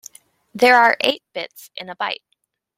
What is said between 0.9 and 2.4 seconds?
eight bits in a byte.